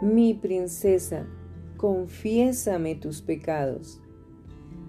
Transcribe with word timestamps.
Mi 0.00 0.34
princesa, 0.34 1.24
confiésame 1.76 2.96
tus 2.96 3.22
pecados. 3.22 4.00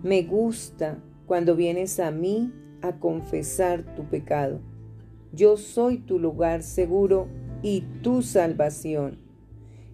Me 0.02 0.24
gusta 0.24 1.04
cuando 1.28 1.56
vienes 1.56 2.00
a 2.00 2.10
mí 2.10 2.52
a 2.82 3.00
confesar 3.00 3.96
tu 3.96 4.06
pecado. 4.06 4.62
Yo 5.32 5.58
soy 5.58 6.00
tu 6.00 6.18
lugar 6.18 6.64
seguro 6.64 7.28
y 7.62 7.82
tu 8.02 8.24
salvación. 8.24 9.20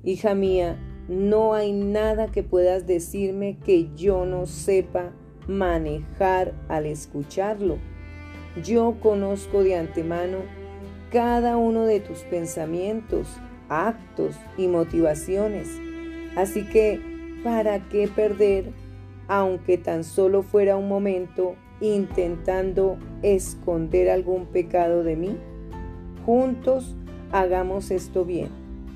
Hija 0.03 0.33
mía, 0.33 0.79
no 1.09 1.53
hay 1.53 1.73
nada 1.73 2.27
que 2.27 2.41
puedas 2.41 2.87
decirme 2.87 3.57
que 3.59 3.89
yo 3.95 4.25
no 4.25 4.45
sepa 4.45 5.13
manejar 5.47 6.53
al 6.69 6.85
escucharlo. 6.85 7.79
Yo 8.63 8.97
conozco 9.01 9.63
de 9.63 9.75
antemano 9.75 10.37
cada 11.11 11.57
uno 11.57 11.85
de 11.85 11.99
tus 11.99 12.19
pensamientos, 12.19 13.27
actos 13.71 14.35
y 14.57 14.67
motivaciones. 14.67 15.69
Así 16.35 16.67
que, 16.67 16.99
¿para 17.43 17.79
qué 17.89 18.07
perder, 18.07 18.65
aunque 19.27 19.77
tan 19.77 20.03
solo 20.03 20.43
fuera 20.43 20.75
un 20.75 20.89
momento, 20.89 21.55
intentando 21.79 22.97
esconder 23.23 24.09
algún 24.09 24.45
pecado 24.47 25.03
de 25.03 25.15
mí? 25.15 25.37
Juntos 26.25 26.95
hagamos 27.31 27.91
esto 27.91 28.25
bien. 28.25 28.49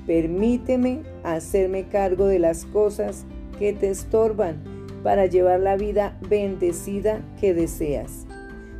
Permíteme 0.06 1.02
hacerme 1.24 1.88
cargo 1.88 2.26
de 2.26 2.38
las 2.38 2.66
cosas 2.66 3.24
que 3.58 3.72
te 3.72 3.90
estorban 3.90 4.62
para 5.02 5.26
llevar 5.26 5.60
la 5.60 5.76
vida 5.76 6.18
bendecida 6.28 7.22
que 7.40 7.54
deseas. 7.54 8.26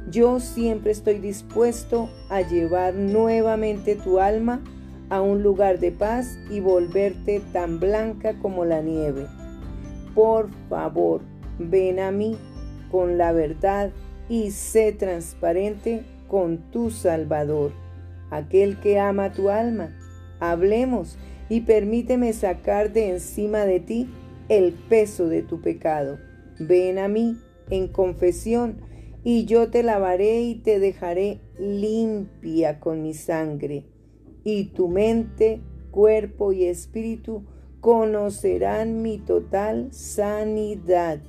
Yo 0.08 0.38
siempre 0.38 0.92
estoy 0.92 1.18
dispuesto 1.18 2.08
a 2.28 2.42
llevar 2.42 2.94
nuevamente 2.94 3.96
tu 3.96 4.20
alma 4.20 4.62
a 5.10 5.20
un 5.20 5.42
lugar 5.42 5.78
de 5.78 5.92
paz 5.92 6.38
y 6.50 6.60
volverte 6.60 7.40
tan 7.52 7.78
blanca 7.78 8.34
como 8.40 8.64
la 8.64 8.82
nieve. 8.82 9.26
Por 10.14 10.50
favor, 10.68 11.20
ven 11.58 12.00
a 12.00 12.10
mí 12.10 12.36
con 12.90 13.18
la 13.18 13.32
verdad 13.32 13.90
y 14.28 14.50
sé 14.50 14.92
transparente 14.92 16.04
con 16.28 16.58
tu 16.70 16.90
Salvador, 16.90 17.72
aquel 18.30 18.80
que 18.80 18.98
ama 18.98 19.32
tu 19.32 19.50
alma. 19.50 19.96
Hablemos 20.40 21.16
y 21.48 21.62
permíteme 21.62 22.32
sacar 22.32 22.92
de 22.92 23.10
encima 23.10 23.60
de 23.60 23.80
ti 23.80 24.10
el 24.48 24.72
peso 24.72 25.28
de 25.28 25.42
tu 25.42 25.60
pecado. 25.60 26.18
Ven 26.58 26.98
a 26.98 27.08
mí 27.08 27.36
en 27.70 27.88
confesión 27.88 28.80
y 29.22 29.44
yo 29.44 29.70
te 29.70 29.82
lavaré 29.82 30.42
y 30.42 30.56
te 30.56 30.78
dejaré 30.78 31.40
limpia 31.58 32.80
con 32.80 33.02
mi 33.02 33.14
sangre. 33.14 33.84
Y 34.46 34.66
tu 34.66 34.86
mente, 34.86 35.60
cuerpo 35.90 36.52
y 36.52 36.66
espíritu 36.66 37.42
conocerán 37.80 39.02
mi 39.02 39.18
total 39.18 39.88
sanidad. 39.92 41.20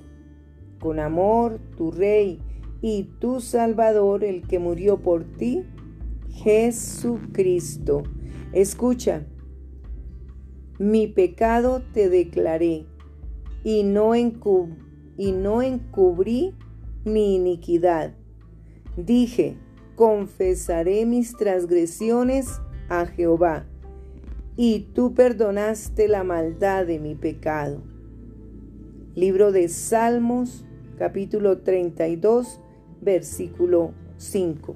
Con 0.80 1.00
amor, 1.00 1.60
tu 1.76 1.90
Rey 1.90 2.40
y 2.80 3.06
tu 3.20 3.42
Salvador, 3.42 4.24
el 4.24 4.44
que 4.48 4.60
murió 4.60 5.02
por 5.02 5.24
ti, 5.24 5.64
Jesucristo. 6.30 8.04
Escucha, 8.54 9.26
mi 10.78 11.08
pecado 11.08 11.82
te 11.94 12.10
declaré 12.10 12.86
y 13.64 13.82
no, 13.82 14.14
y 14.16 15.32
no 15.32 15.64
encubrí 15.64 16.54
mi 17.04 17.34
iniquidad. 17.34 18.14
Dije, 18.96 19.58
confesaré 19.96 21.08
mis 21.08 21.36
transgresiones 21.36 22.62
a 22.90 23.06
Jehová, 23.06 23.66
y 24.56 24.88
tú 24.94 25.14
perdonaste 25.14 26.08
la 26.08 26.24
maldad 26.24 26.86
de 26.86 27.00
mi 27.00 27.16
pecado. 27.16 27.82
Libro 29.16 29.52
de 29.52 29.68
Salmos, 29.68 30.66
capítulo 30.98 31.60
32, 31.60 32.62
versículo 33.02 33.94
5. 34.18 34.76